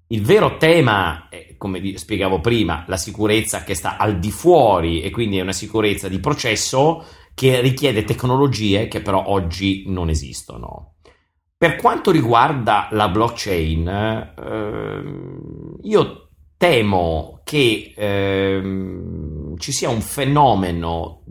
Il 0.09 0.23
vero 0.23 0.56
tema, 0.56 1.28
è, 1.28 1.54
come 1.56 1.97
spiegavo 1.97 2.40
prima, 2.40 2.85
la 2.88 2.97
sicurezza 2.97 3.62
che 3.62 3.75
sta 3.75 3.97
al 3.97 4.18
di 4.18 4.32
fuori 4.32 5.00
e 5.00 5.11
quindi 5.11 5.38
è 5.38 5.42
una 5.42 5.52
sicurezza 5.52 6.09
di 6.09 6.18
processo 6.18 7.04
che 7.35 7.61
richiede 7.61 8.02
tecnologie 8.02 8.88
che 8.88 9.00
però 9.00 9.25
oggi 9.26 9.85
non 9.87 10.09
esistono. 10.09 10.97
Per 11.56 11.76
quanto 11.76 12.11
riguarda 12.11 12.88
la 12.90 13.09
blockchain, 13.09 13.88
eh, 13.88 15.02
io 15.82 16.28
temo 16.56 17.40
che 17.44 17.94
eh, 17.97 18.62
ci 19.56 19.73
sia 19.73 19.88
un 19.88 20.00
fenomeno 20.00 21.23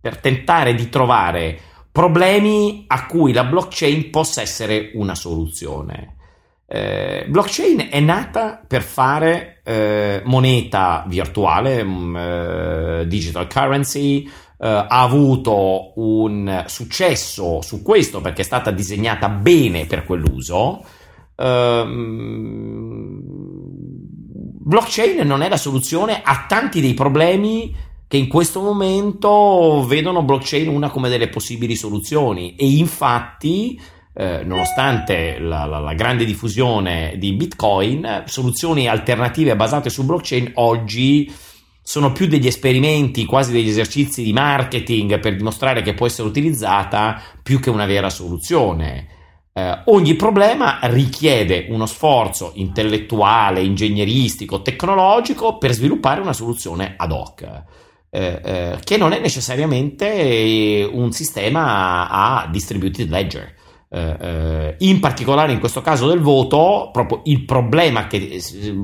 per 0.00 0.16
tentare 0.16 0.74
di 0.74 0.88
trovare 0.88 1.60
problemi 1.98 2.84
a 2.86 3.06
cui 3.06 3.32
la 3.32 3.42
blockchain 3.42 4.10
possa 4.10 4.40
essere 4.40 4.92
una 4.94 5.16
soluzione. 5.16 6.14
Eh, 6.64 7.26
blockchain 7.26 7.88
è 7.90 7.98
nata 7.98 8.62
per 8.64 8.82
fare 8.82 9.62
eh, 9.64 10.22
moneta 10.24 11.04
virtuale, 11.08 11.82
mh, 11.82 11.90
mm, 11.90 12.16
eh, 12.16 13.06
digital 13.08 13.48
currency, 13.48 14.22
eh, 14.22 14.30
ha 14.58 15.02
avuto 15.02 15.94
un 15.96 16.62
successo 16.68 17.62
su 17.62 17.82
questo 17.82 18.20
perché 18.20 18.42
è 18.42 18.44
stata 18.44 18.70
disegnata 18.70 19.28
bene 19.28 19.86
per 19.86 20.04
quell'uso. 20.04 20.84
Ehm, 21.34 23.22
blockchain 24.68 25.26
non 25.26 25.42
è 25.42 25.48
la 25.48 25.56
soluzione 25.56 26.22
a 26.22 26.44
tanti 26.46 26.80
dei 26.80 26.94
problemi 26.94 27.74
che 28.08 28.16
in 28.16 28.26
questo 28.26 28.62
momento 28.62 29.84
vedono 29.86 30.22
blockchain 30.22 30.66
una 30.66 30.88
come 30.88 31.10
delle 31.10 31.28
possibili 31.28 31.76
soluzioni 31.76 32.56
e 32.56 32.66
infatti 32.66 33.78
eh, 34.14 34.42
nonostante 34.44 35.38
la, 35.38 35.66
la, 35.66 35.78
la, 35.78 35.92
grande 35.92 36.24
diffusione 36.24 37.14
di 37.18 37.34
Bitcoin, 37.34 38.24
soluzioni 38.26 38.88
alternative 38.88 39.54
basate 39.54 39.90
su 39.90 40.04
blockchain 40.06 40.52
oggi 40.54 41.30
sono 41.82 42.10
più 42.10 42.26
degli 42.26 42.46
esperimenti, 42.46 43.26
quasi 43.26 43.52
degli 43.52 43.68
esercizi 43.68 44.22
di 44.22 44.32
marketing 44.32 45.20
per 45.20 45.36
dimostrare 45.36 45.82
che 45.82 45.94
può 45.94 46.06
essere 46.06 46.28
utilizzata 46.28 47.22
più 47.42 47.60
che 47.60 47.70
una 47.70 47.86
vera 47.86 48.10
soluzione. 48.10 49.06
Eh, 49.52 49.82
ogni 49.84 50.14
problema 50.14 50.78
richiede 50.82 51.66
uno 51.68 51.86
sforzo 51.86 52.52
intellettuale, 52.54 53.60
ingegneristico, 53.60 54.62
tecnologico 54.62 55.58
per 55.58 55.72
sviluppare 55.72 56.20
una 56.20 56.32
soluzione 56.32 56.94
ad 56.96 57.12
hoc 57.12 57.64
eh, 58.10 58.40
eh, 58.42 58.78
che 58.82 58.96
non 58.96 59.12
è 59.12 59.20
necessariamente 59.20 60.88
un 60.90 61.12
sistema 61.12 62.08
a 62.08 62.48
distributed 62.50 63.08
ledger. 63.08 63.54
Eh, 63.90 64.16
eh, 64.20 64.74
in 64.80 65.00
particolare 65.00 65.52
in 65.52 65.60
questo 65.60 65.80
caso 65.80 66.08
del 66.08 66.20
voto, 66.20 66.90
proprio 66.92 67.22
il 67.24 67.44
problema 67.44 68.06
che 68.06 68.16
eh, 68.16 68.74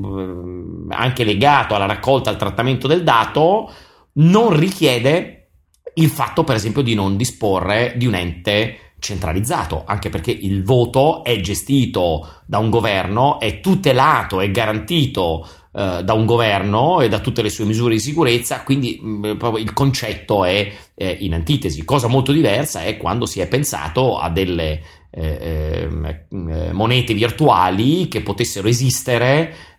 anche 0.89 1.23
legato 1.23 1.75
alla 1.75 1.85
raccolta 1.85 2.29
al 2.31 2.37
trattamento 2.37 2.87
del 2.87 3.03
dato 3.03 3.71
non 4.13 4.55
richiede 4.57 5.49
il 5.95 6.09
fatto, 6.09 6.43
per 6.43 6.55
esempio, 6.55 6.81
di 6.81 6.93
non 6.93 7.15
disporre 7.17 7.93
di 7.95 8.05
un 8.05 8.15
ente 8.15 8.79
centralizzato, 8.99 9.83
anche 9.85 10.09
perché 10.09 10.31
il 10.31 10.63
voto 10.63 11.23
è 11.23 11.39
gestito 11.39 12.41
da 12.45 12.57
un 12.57 12.69
governo, 12.69 13.39
è 13.39 13.59
tutelato, 13.59 14.41
è 14.41 14.49
garantito 14.49 15.47
eh, 15.77 16.03
da 16.03 16.13
un 16.13 16.25
governo 16.25 17.01
e 17.01 17.09
da 17.09 17.19
tutte 17.19 17.41
le 17.41 17.49
sue 17.49 17.65
misure 17.65 17.95
di 17.95 17.99
sicurezza, 17.99 18.63
quindi 18.63 18.97
mh, 19.01 19.37
mm, 19.37 19.55
il 19.57 19.73
concetto 19.73 20.45
è 20.45 20.71
eh, 20.95 21.17
in 21.19 21.33
antitesi. 21.33 21.83
Cosa 21.83 22.07
molto 22.07 22.31
diversa 22.31 22.83
è 22.83 22.95
quando 22.95 23.25
si 23.25 23.41
è 23.41 23.47
pensato 23.47 24.17
a 24.17 24.29
delle 24.29 24.81
eh, 25.11 25.37
ehm, 25.41 26.05
eh 26.05 26.71
monete 26.71 27.13
virtuali 27.13 28.07
che 28.07 28.21
potessero 28.21 28.67
esistere 28.67 29.73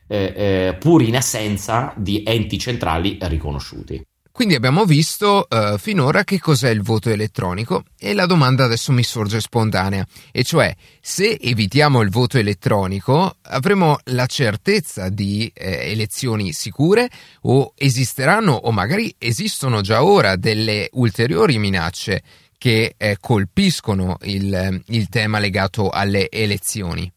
pur 0.78 1.02
in 1.02 1.16
assenza 1.16 1.92
di 1.96 2.22
enti 2.24 2.58
centrali 2.58 3.18
riconosciuti. 3.22 4.00
Quindi 4.36 4.54
abbiamo 4.54 4.84
visto 4.84 5.46
uh, 5.48 5.78
finora 5.78 6.22
che 6.22 6.38
cos'è 6.38 6.68
il 6.68 6.82
voto 6.82 7.08
elettronico 7.08 7.84
e 7.98 8.12
la 8.12 8.26
domanda 8.26 8.64
adesso 8.64 8.92
mi 8.92 9.02
sorge 9.02 9.40
spontanea, 9.40 10.06
e 10.30 10.44
cioè 10.44 10.76
se 11.00 11.38
evitiamo 11.40 12.02
il 12.02 12.10
voto 12.10 12.36
elettronico 12.36 13.36
avremo 13.40 13.96
la 14.10 14.26
certezza 14.26 15.08
di 15.08 15.50
eh, 15.54 15.90
elezioni 15.90 16.52
sicure 16.52 17.08
o 17.44 17.72
esisteranno 17.74 18.52
o 18.52 18.72
magari 18.72 19.14
esistono 19.16 19.80
già 19.80 20.04
ora 20.04 20.36
delle 20.36 20.90
ulteriori 20.92 21.56
minacce 21.56 22.22
che 22.58 22.92
eh, 22.94 23.16
colpiscono 23.18 24.18
il, 24.24 24.82
il 24.88 25.08
tema 25.08 25.38
legato 25.38 25.88
alle 25.88 26.28
elezioni? 26.30 27.10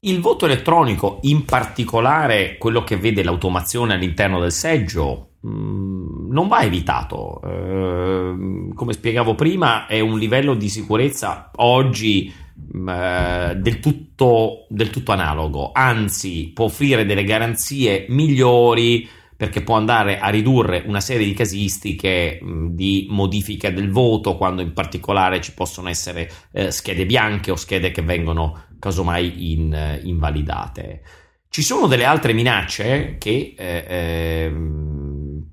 Il 0.00 0.20
voto 0.20 0.44
elettronico, 0.44 1.20
in 1.22 1.46
particolare 1.46 2.58
quello 2.58 2.84
che 2.84 2.98
vede 2.98 3.24
l'automazione 3.24 3.94
all'interno 3.94 4.38
del 4.40 4.52
seggio, 4.52 5.30
non 5.46 6.48
va 6.48 6.62
evitato. 6.62 7.40
Eh, 7.42 8.72
come 8.74 8.92
spiegavo 8.92 9.34
prima, 9.34 9.86
è 9.86 10.00
un 10.00 10.18
livello 10.18 10.54
di 10.54 10.68
sicurezza 10.68 11.50
oggi 11.56 12.32
mm, 12.76 12.88
eh, 12.88 13.54
del, 13.56 13.80
tutto, 13.80 14.66
del 14.68 14.90
tutto 14.90 15.12
analogo, 15.12 15.70
anzi 15.72 16.50
può 16.52 16.66
offrire 16.66 17.06
delle 17.06 17.24
garanzie 17.24 18.06
migliori 18.08 19.08
perché 19.36 19.62
può 19.62 19.76
andare 19.76 20.18
a 20.18 20.28
ridurre 20.28 20.82
una 20.86 21.00
serie 21.00 21.26
di 21.26 21.34
casistiche 21.34 22.38
mh, 22.40 22.68
di 22.68 23.06
modifica 23.10 23.70
del 23.70 23.90
voto, 23.90 24.36
quando 24.36 24.62
in 24.62 24.72
particolare 24.72 25.42
ci 25.42 25.52
possono 25.52 25.90
essere 25.90 26.30
eh, 26.52 26.70
schede 26.70 27.04
bianche 27.04 27.50
o 27.50 27.56
schede 27.56 27.90
che 27.90 28.02
vengono 28.02 28.64
casomai 28.78 29.52
in, 29.52 29.74
eh, 29.74 30.00
invalidate. 30.04 31.02
Ci 31.48 31.62
sono 31.62 31.86
delle 31.86 32.04
altre 32.04 32.32
minacce 32.32 33.16
che 33.18 33.54
eh, 33.56 33.84
ehm, 33.86 35.05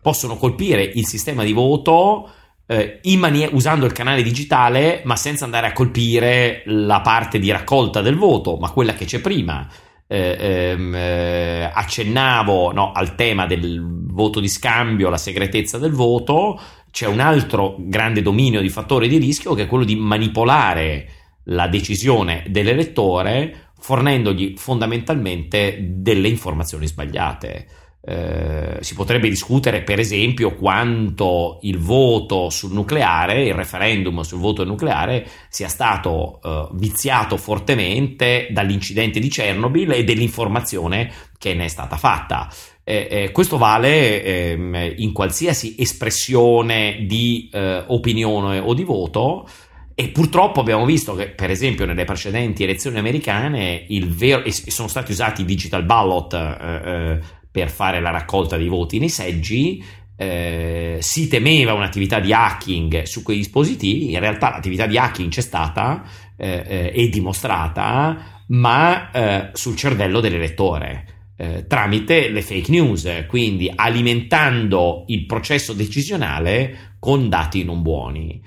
possono 0.04 0.38
colpire 0.38 0.84
il 0.84 1.08
sistema 1.08 1.44
di 1.44 1.54
voto 1.54 2.30
eh, 2.68 3.00
manie- 3.18 3.50
usando 3.52 3.86
il 3.86 3.94
canale 3.94 4.22
digitale, 4.22 5.02
ma 5.06 5.16
senza 5.16 5.46
andare 5.46 5.68
a 5.68 5.74
colpire 5.74 6.62
la 6.66 7.02
parte 7.02 7.40
di 7.40 7.50
raccolta 7.50 8.02
del 8.02 8.16
voto, 8.16 8.58
ma 8.58 8.70
quella 8.70 8.94
che 8.94 9.06
c'è 9.06 9.20
prima. 9.20 9.68
Eh, 10.06 10.38
ehm, 10.38 10.94
eh, 10.94 11.72
accennavo 11.74 12.72
no, 12.72 12.92
al 12.92 13.16
tema 13.16 13.48
del 13.48 13.82
voto 14.12 14.40
di 14.40 14.50
scambio, 14.50 15.10
la 15.10 15.18
segretezza 15.18 15.78
del 15.78 15.94
voto, 15.94 16.60
c'è 16.92 17.08
un 17.08 17.20
altro 17.20 17.76
grande 17.80 18.22
dominio 18.22 18.62
di 18.62 18.70
fattore 18.70 19.08
di 19.08 19.18
rischio 19.18 19.56
che 19.56 19.64
è 19.64 19.68
quello 19.68 19.86
di 19.86 19.96
manipolare 19.96 21.08
la 21.46 21.68
decisione 21.68 22.44
dell'elettore 22.48 23.72
fornendogli 23.80 24.54
fondamentalmente 24.56 25.78
delle 25.82 26.28
informazioni 26.28 26.86
sbagliate. 26.88 27.68
Eh, 28.06 28.80
si 28.82 28.96
potrebbe 28.96 29.30
discutere, 29.30 29.82
per 29.82 29.98
esempio, 29.98 30.56
quanto 30.56 31.60
il 31.62 31.78
voto 31.78 32.50
sul 32.50 32.74
nucleare, 32.74 33.46
il 33.46 33.54
referendum 33.54 34.20
sul 34.22 34.40
voto 34.40 34.66
nucleare, 34.66 35.26
sia 35.48 35.70
stato 35.70 36.42
eh, 36.44 36.68
viziato 36.74 37.38
fortemente 37.38 38.50
dall'incidente 38.52 39.22
di 39.22 39.30
Chernobyl 39.30 39.92
e 39.92 40.04
dell'informazione 40.04 41.14
che 41.38 41.54
ne 41.54 41.66
è 41.66 41.68
stata 41.70 41.96
fatta. 41.96 42.52
Eh, 42.84 43.08
eh 43.10 43.32
questo 43.32 43.58
vale 43.58 44.22
ehm, 44.22 44.96
in 44.98 45.14
qualsiasi 45.14 45.76
espressione 45.80 47.06
di 47.08 47.50
eh, 47.54 47.86
opinione 47.88 48.60
o 48.60 48.74
di 48.74 48.84
voto. 48.84 49.48
E 49.96 50.10
purtroppo 50.10 50.60
abbiamo 50.60 50.86
visto 50.86 51.14
che, 51.14 51.30
per 51.30 51.52
esempio, 51.52 51.86
nelle 51.86 52.04
precedenti 52.04 52.64
elezioni 52.64 52.98
americane, 52.98 53.86
vero, 54.08 54.44
sono 54.50 54.88
stati 54.90 55.12
usati 55.12 55.44
i 55.44 55.46
digital 55.46 55.84
ballot 55.84 56.34
eh, 56.34 57.20
per 57.54 57.70
fare 57.70 58.02
la 58.02 58.10
raccolta 58.10 58.58
dei 58.58 58.68
voti 58.68 58.98
nei 58.98 59.10
seggi, 59.10 59.82
eh, 60.16 60.98
si 61.02 61.28
temeva 61.28 61.74
un'attività 61.74 62.20
di 62.20 62.34
hacking 62.34 63.04
su 63.04 63.22
quei 63.22 63.38
dispositivi, 63.38 64.12
in 64.12 64.20
realtà 64.20 64.50
l'attività 64.50 64.88
di 64.88 64.98
hacking 64.98 65.30
c'è 65.30 65.42
stata 65.42 66.04
eh, 66.36 66.64
eh, 66.66 66.92
e 66.96 67.10
dimostrata, 67.10 68.42
ma 68.48 69.12
eh, 69.12 69.50
sul 69.54 69.76
cervello 69.76 70.20
dell'elettore. 70.20 71.06
Eh, 71.36 71.68
tramite 71.68 72.30
le 72.30 72.42
fake 72.42 72.72
news, 72.72 73.26
quindi 73.28 73.72
alimentando 73.74 75.04
il 75.08 75.28
processo 75.28 75.74
decisionale 75.74 76.96
con 76.98 77.30
dati 77.30 77.64
non 77.64 77.84
buoni. 77.84 78.42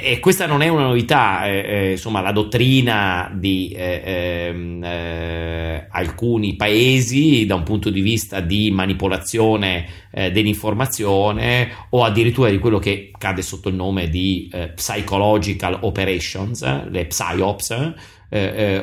E, 0.00 0.20
questa 0.20 0.46
non 0.46 0.62
è 0.62 0.68
una 0.68 0.84
novità, 0.84 1.46
eh, 1.46 1.58
eh, 1.58 1.90
insomma, 1.92 2.20
la 2.22 2.32
dottrina 2.32 3.30
di 3.34 3.72
eh, 3.76 4.02
ehm, 4.04 4.82
eh, 4.82 5.86
alcuni 5.90 6.56
paesi 6.56 7.44
da 7.44 7.56
un 7.56 7.62
punto 7.62 7.90
di 7.90 8.00
vista 8.00 8.40
di 8.40 8.70
manipolazione 8.70 9.86
eh, 10.10 10.30
dell'informazione 10.30 11.70
o 11.90 12.04
addirittura 12.04 12.48
di 12.48 12.58
quello 12.58 12.78
che 12.78 13.10
cade 13.18 13.42
sotto 13.42 13.68
il 13.68 13.74
nome 13.74 14.08
di 14.08 14.48
eh, 14.50 14.68
psychological 14.70 15.78
operations, 15.82 16.88
le 16.88 17.06
psyops, 17.06 17.94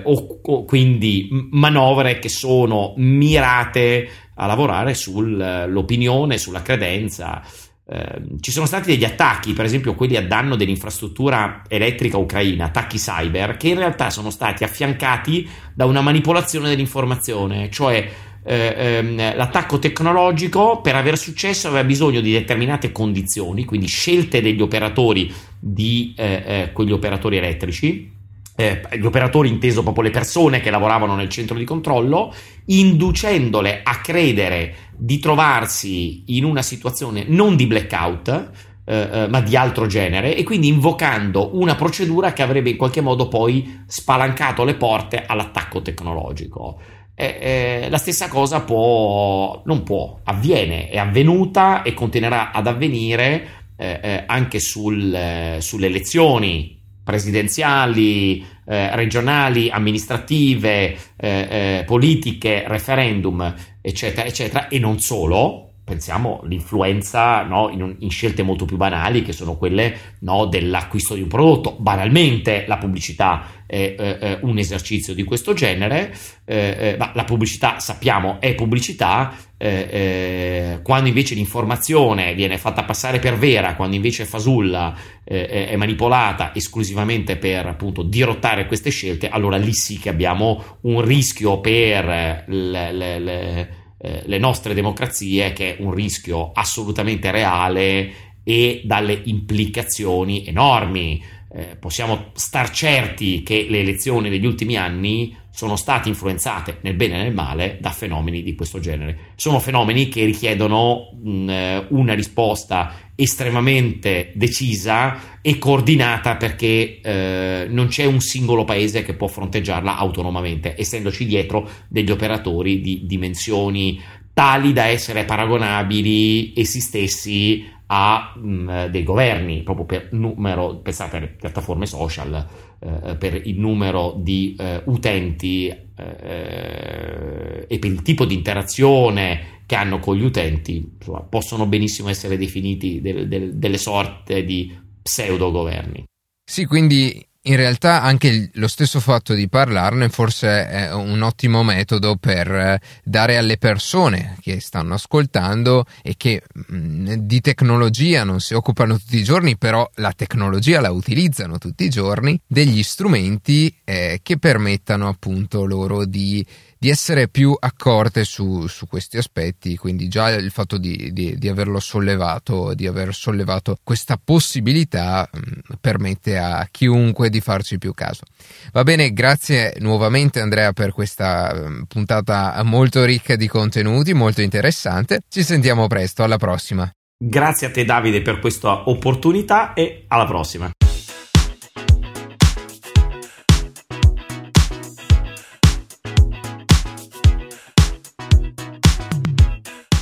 o, 0.03 0.39
o 0.43 0.63
quindi 0.63 1.27
manovre 1.49 2.19
che 2.19 2.29
sono 2.29 2.93
mirate 2.97 4.07
a 4.35 4.45
lavorare 4.45 4.93
sull'opinione, 4.93 6.37
sulla 6.37 6.61
credenza 6.61 7.41
Ehm, 7.91 8.39
ci 8.39 8.51
sono 8.51 8.67
stati 8.67 8.91
degli 8.91 9.03
attacchi, 9.03 9.53
per 9.53 9.65
esempio 9.65 9.95
quelli 9.95 10.15
a 10.15 10.25
danno 10.25 10.55
dell'infrastruttura 10.55 11.63
elettrica 11.67 12.17
ucraina, 12.17 12.65
attacchi 12.65 12.97
cyber, 12.97 13.57
che 13.57 13.69
in 13.69 13.77
realtà 13.77 14.11
sono 14.11 14.29
stati 14.29 14.63
affiancati 14.63 15.49
da 15.73 15.85
una 15.85 16.01
manipolazione 16.01 16.69
dell'informazione, 16.69 17.71
cioè 17.71 18.07
eh, 18.43 18.73
ehm, 18.77 19.35
l'attacco 19.35 19.79
tecnologico 19.79 20.81
per 20.81 20.95
aver 20.95 21.17
successo 21.17 21.67
aveva 21.67 21.83
bisogno 21.83 22.21
di 22.21 22.31
determinate 22.31 22.91
condizioni, 22.91 23.65
quindi 23.65 23.87
scelte 23.87 24.39
degli 24.39 24.61
operatori 24.61 25.33
di 25.59 26.13
eh, 26.15 26.43
eh, 26.45 26.71
quegli 26.71 26.91
operatori 26.91 27.37
elettrici 27.37 28.17
eh, 28.59 28.81
gli 28.97 29.05
operatori 29.05 29.47
inteso 29.47 29.83
proprio 29.83 30.03
le 30.03 30.09
persone 30.09 30.59
che 30.59 30.69
lavoravano 30.69 31.15
nel 31.15 31.29
centro 31.29 31.57
di 31.57 31.63
controllo, 31.63 32.33
inducendole 32.65 33.79
a 33.81 34.01
credere 34.01 34.75
di 34.97 35.17
trovarsi 35.19 36.23
in 36.37 36.43
una 36.43 36.61
situazione 36.61 37.23
non 37.25 37.55
di 37.55 37.65
blackout, 37.67 38.51
eh, 38.83 39.09
eh, 39.11 39.27
ma 39.29 39.39
di 39.39 39.55
altro 39.55 39.85
genere, 39.85 40.35
e 40.35 40.43
quindi 40.43 40.67
invocando 40.67 41.51
una 41.53 41.75
procedura 41.75 42.33
che 42.33 42.41
avrebbe 42.41 42.71
in 42.71 42.75
qualche 42.75 42.99
modo 42.99 43.29
poi 43.29 43.83
spalancato 43.87 44.65
le 44.65 44.75
porte 44.75 45.23
all'attacco 45.25 45.81
tecnologico. 45.81 46.81
Eh, 47.15 47.87
la 47.89 47.97
stessa 47.97 48.27
cosa 48.27 48.59
può, 48.61 49.61
non 49.63 49.83
può, 49.83 50.19
avviene, 50.25 50.89
è 50.89 50.97
avvenuta 50.97 51.81
e 51.81 51.93
continuerà 51.93 52.51
ad 52.51 52.67
avvenire 52.67 53.67
eh, 53.77 53.99
eh, 54.03 54.23
anche 54.25 54.59
sul, 54.59 55.57
sulle 55.59 55.85
elezioni 55.85 56.78
presidenziali, 57.09 58.45
eh, 58.65 58.95
regionali, 58.95 59.71
amministrative, 59.71 60.95
eh, 61.17 61.47
eh, 61.79 61.83
politiche, 61.83 62.65
referendum, 62.67 63.51
eccetera, 63.81 64.27
eccetera, 64.27 64.67
e 64.67 64.77
non 64.77 64.99
solo. 64.99 65.65
Pensiamo 65.83 66.41
all'influenza 66.43 67.41
no, 67.41 67.69
in, 67.71 67.95
in, 67.97 68.11
scelte 68.11 68.43
molto 68.43 68.65
più 68.65 68.77
banali 68.77 69.23
che 69.23 69.31
sono 69.31 69.57
quelle 69.57 70.17
no, 70.19 70.45
dell'acquisto 70.45 71.15
di 71.15 71.21
un 71.23 71.29
prodotto. 71.29 71.77
Banalmente 71.79 72.65
la 72.67 72.77
pubblicità 72.77 73.63
è 73.65 73.95
eh, 73.97 74.37
un 74.41 74.59
esercizio 74.59 75.15
di 75.15 75.23
questo 75.23 75.53
genere, 75.53 76.15
eh, 76.45 76.77
eh, 76.79 76.95
ma 76.99 77.11
la 77.15 77.23
pubblicità 77.23 77.79
sappiamo 77.79 78.39
è 78.39 78.53
pubblicità, 78.53 79.35
eh, 79.61 79.89
eh, 79.91 80.79
quando 80.83 81.09
invece 81.09 81.35
l'informazione 81.35 82.33
viene 82.33 82.57
fatta 82.57 82.85
passare 82.85 83.19
per 83.19 83.37
vera, 83.37 83.75
quando 83.75 83.97
invece 83.97 84.23
fasulla, 84.23 84.95
eh, 85.25 85.67
è 85.67 85.75
manipolata 85.75 86.55
esclusivamente 86.55 87.35
per 87.35 87.65
appunto 87.65 88.01
dirottare 88.01 88.67
queste 88.67 88.89
scelte, 88.89 89.27
allora 89.27 89.57
lì 89.57 89.73
sì 89.73 89.99
che 89.99 90.07
abbiamo 90.07 90.77
un 90.83 91.01
rischio 91.01 91.59
per 91.59 92.45
le, 92.47 92.91
le, 92.93 93.19
le, 93.19 93.69
eh, 93.97 94.21
le 94.25 94.37
nostre 94.37 94.73
democrazie 94.73 95.51
che 95.51 95.75
è 95.75 95.81
un 95.81 95.93
rischio 95.93 96.51
assolutamente 96.53 97.29
reale 97.29 98.11
e 98.45 98.81
dalle 98.85 99.21
implicazioni 99.25 100.47
enormi. 100.47 101.21
Eh, 101.51 101.77
possiamo 101.79 102.29
star 102.33 102.69
certi 102.69 103.41
che 103.41 103.65
le 103.67 103.79
elezioni 103.79 104.29
degli 104.29 104.45
ultimi 104.45 104.77
anni 104.77 105.35
sono 105.51 105.75
state 105.75 106.07
influenzate 106.07 106.77
nel 106.81 106.93
bene 106.93 107.15
e 107.19 107.23
nel 107.23 107.33
male 107.33 107.79
da 107.81 107.89
fenomeni 107.89 108.43
di 108.43 108.55
questo 108.55 108.79
genere. 108.79 109.33
Sono 109.35 109.59
fenomeni 109.59 110.07
che 110.09 110.23
richiedono 110.25 111.09
mh, 111.21 111.49
eh, 111.49 111.85
una 111.89 112.13
risposta 112.13 112.93
estremamente 113.15 114.31
decisa 114.35 115.39
e 115.41 115.57
coordinata 115.57 116.37
perché 116.37 117.01
eh, 117.01 117.67
non 117.67 117.87
c'è 117.87 118.05
un 118.05 118.21
singolo 118.21 118.63
paese 118.63 119.03
che 119.03 119.15
può 119.15 119.27
fronteggiarla 119.27 119.97
autonomamente, 119.97 120.75
essendoci 120.77 121.25
dietro 121.25 121.67
degli 121.89 122.11
operatori 122.11 122.79
di 122.79 123.05
dimensioni 123.05 123.99
tali 124.33 124.71
da 124.71 124.85
essere 124.85 125.25
paragonabili 125.25 126.53
essi 126.55 126.79
stessi 126.79 127.65
a 127.91 128.33
mh, 128.35 128.49
mm, 128.49 128.85
dei 128.85 129.03
governi, 129.03 129.63
proprio 129.63 129.85
per 129.85 130.09
numero, 130.11 130.77
pensate 130.77 131.17
alle 131.17 131.27
piattaforme 131.27 131.85
social, 131.85 132.47
eh, 132.79 133.15
per 133.15 133.35
il 133.45 133.59
numero 133.59 134.15
di 134.17 134.55
eh, 134.57 134.81
utenti 134.85 135.67
eh, 135.67 137.65
e 137.67 137.79
per 137.79 137.91
il 137.91 138.01
tipo 138.01 138.25
di 138.25 138.35
interazione 138.35 139.57
che 139.65 139.75
hanno 139.75 139.99
con 139.99 140.15
gli 140.15 140.23
utenti, 140.23 140.93
insomma, 140.97 141.21
possono 141.21 141.65
benissimo 141.65 142.09
essere 142.09 142.37
definiti 142.37 143.01
del, 143.01 143.27
del, 143.27 143.55
delle 143.55 143.77
sorte 143.77 144.43
di 144.43 144.75
pseudo 145.01 145.51
governi. 145.51 146.03
Sì, 146.43 146.65
quindi 146.65 147.23
in 147.49 147.55
realtà 147.55 148.01
anche 148.03 148.51
lo 148.53 148.67
stesso 148.67 148.99
fatto 148.99 149.33
di 149.33 149.49
parlarne 149.49 150.09
forse 150.09 150.67
è 150.67 150.93
un 150.93 151.21
ottimo 151.23 151.63
metodo 151.63 152.15
per 152.15 152.51
eh, 152.51 152.81
dare 153.03 153.37
alle 153.37 153.57
persone 153.57 154.37
che 154.39 154.59
stanno 154.59 154.93
ascoltando 154.93 155.85
e 156.03 156.13
che 156.15 156.43
mm, 156.71 157.13
di 157.13 157.41
tecnologia 157.41 158.23
non 158.23 158.39
si 158.39 158.53
occupano 158.53 158.97
tutti 158.97 159.17
i 159.17 159.23
giorni, 159.23 159.57
però 159.57 159.89
la 159.95 160.13
tecnologia 160.13 160.79
la 160.79 160.91
utilizzano 160.91 161.57
tutti 161.57 161.85
i 161.85 161.89
giorni, 161.89 162.39
degli 162.45 162.83
strumenti 162.83 163.75
eh, 163.83 164.19
che 164.21 164.37
permettano 164.37 165.07
appunto 165.07 165.65
loro 165.65 166.05
di 166.05 166.45
di 166.79 166.89
essere 166.89 167.27
più 167.27 167.53
accorte 167.59 168.23
su, 168.23 168.65
su, 168.67 168.87
questi 168.87 169.17
aspetti, 169.17 169.75
quindi 169.75 170.07
già 170.07 170.29
il 170.29 170.49
fatto 170.49 170.77
di, 170.77 171.11
di, 171.11 171.37
di, 171.37 171.49
averlo 171.49 171.81
sollevato, 171.81 172.73
di 172.73 172.87
aver 172.87 173.13
sollevato 173.13 173.77
questa 173.83 174.17
possibilità 174.23 175.29
mh, 175.29 175.37
mm, 175.37 175.75
permette 175.81 176.37
a 176.37 176.65
chiunque 176.71 177.29
di 177.29 177.41
farci 177.41 177.77
più 177.77 177.93
caso. 177.93 178.23
Va 178.71 178.83
bene, 178.83 179.11
grazie 179.11 179.75
nuovamente 179.79 180.39
Andrea 180.39 180.71
per 180.71 180.93
questa 180.93 181.53
mh, 181.53 181.69
mm, 181.69 181.81
puntata 181.83 182.61
molto 182.63 183.03
ricca 183.03 183.35
di 183.35 183.47
contenuti, 183.47 184.13
molto 184.13 184.41
interessante. 184.41 185.19
Ci 185.27 185.43
sentiamo 185.43 185.87
presto, 185.87 186.23
alla 186.23 186.37
prossima. 186.37 186.89
Grazie 187.21 187.67
a 187.67 187.71
te 187.71 187.83
Davide 187.83 188.21
per 188.21 188.39
questa 188.39 188.89
opportunità 188.89 189.73
e 189.73 190.05
alla 190.07 190.25
prossima. 190.25 190.71